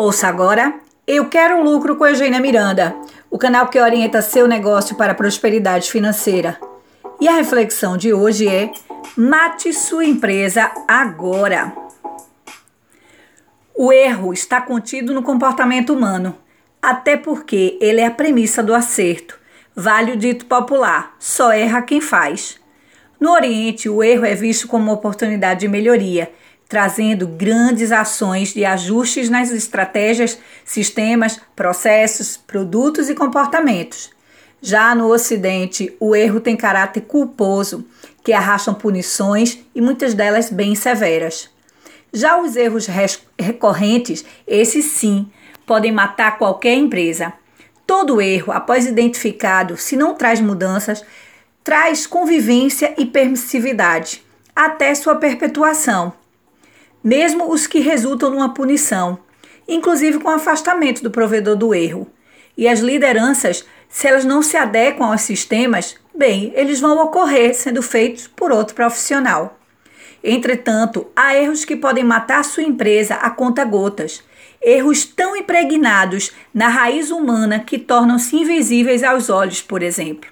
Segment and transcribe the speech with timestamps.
[0.00, 0.74] Ouça agora
[1.04, 2.94] Eu Quero Lucro com Eugênia Miranda,
[3.28, 6.56] o canal que orienta seu negócio para a prosperidade financeira.
[7.20, 8.70] E a reflexão de hoje é:
[9.16, 11.72] mate sua empresa agora.
[13.74, 16.38] O erro está contido no comportamento humano,
[16.80, 19.36] até porque ele é a premissa do acerto.
[19.74, 22.60] Vale o dito popular: só erra quem faz.
[23.18, 26.30] No Oriente, o erro é visto como uma oportunidade de melhoria
[26.68, 34.10] trazendo grandes ações de ajustes nas estratégias, sistemas, processos, produtos e comportamentos.
[34.60, 37.86] Já no Ocidente, o erro tem caráter culposo,
[38.22, 41.48] que arrastam punições e muitas delas bem severas.
[42.12, 42.86] Já os erros
[43.38, 45.30] recorrentes, esses sim,
[45.64, 47.32] podem matar qualquer empresa.
[47.86, 51.02] Todo erro, após identificado, se não traz mudanças,
[51.64, 54.22] traz convivência e permissividade,
[54.54, 56.12] até sua perpetuação
[57.02, 59.18] mesmo os que resultam numa punição,
[59.66, 62.06] inclusive com afastamento do provedor do erro.
[62.56, 67.82] E as lideranças, se elas não se adequam aos sistemas, bem, eles vão ocorrer sendo
[67.82, 69.58] feitos por outro profissional.
[70.22, 74.22] Entretanto, há erros que podem matar sua empresa a conta gotas.
[74.60, 80.28] Erros tão impregnados na raiz humana que tornam-se invisíveis aos olhos, por exemplo.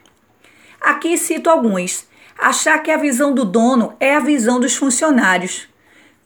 [0.81, 2.05] Aqui cito alguns.
[2.37, 5.69] Achar que a visão do dono é a visão dos funcionários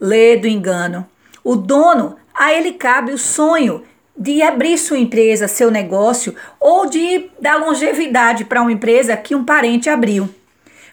[0.01, 1.07] lê do engano.
[1.43, 3.83] O dono, a ele cabe o sonho
[4.17, 9.45] de abrir sua empresa, seu negócio, ou de dar longevidade para uma empresa que um
[9.45, 10.27] parente abriu.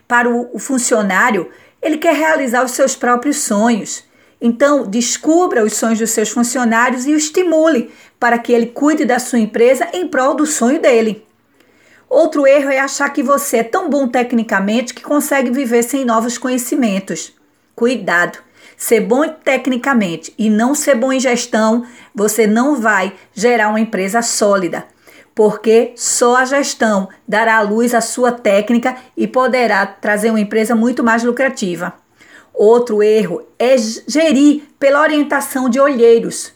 [0.07, 1.51] Para o funcionário,
[1.83, 4.05] ele quer realizar os seus próprios sonhos.
[4.41, 9.19] Então, descubra os sonhos dos seus funcionários e o estimule para que ele cuide da
[9.19, 11.27] sua empresa em prol do sonho dele.
[12.09, 16.39] Outro erro é achar que você é tão bom tecnicamente que consegue viver sem novos
[16.39, 17.35] conhecimentos.
[17.75, 18.48] Cuidado!
[18.79, 21.85] Ser bom tecnicamente e não ser bom em gestão,
[22.15, 24.87] você não vai gerar uma empresa sólida,
[25.35, 30.77] porque só a gestão dará à luz a sua técnica e poderá trazer uma empresa
[30.77, 31.93] muito mais lucrativa.
[32.55, 36.53] Outro erro é gerir pela orientação de olheiros.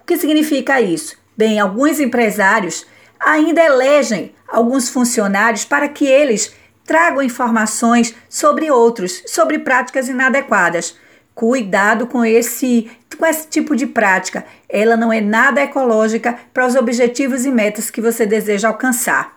[0.00, 1.16] O que significa isso?
[1.36, 2.86] Bem, alguns empresários
[3.18, 6.54] ainda elegem alguns funcionários para que eles
[6.84, 10.96] tragam informações sobre outros, sobre práticas inadequadas.
[11.36, 14.46] Cuidado com esse, com esse tipo de prática.
[14.66, 19.36] Ela não é nada ecológica para os objetivos e metas que você deseja alcançar.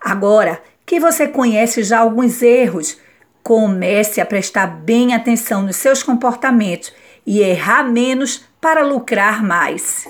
[0.00, 2.96] Agora, que você conhece já alguns erros,
[3.42, 6.94] comece a prestar bem atenção nos seus comportamentos
[7.26, 10.08] e errar menos para lucrar mais.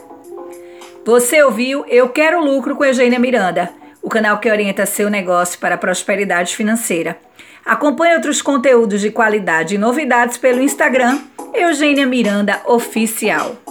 [1.05, 3.73] Você ouviu Eu Quero Lucro com Eugênia Miranda,
[4.03, 7.19] o canal que orienta seu negócio para a prosperidade financeira.
[7.65, 11.21] Acompanhe outros conteúdos de qualidade e novidades pelo Instagram
[11.53, 13.68] Eugênia Miranda Oficial.